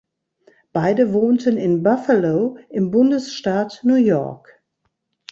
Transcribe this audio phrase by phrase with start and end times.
[0.73, 4.59] Beide wohnten in Buffalo im Bundesstaat New York.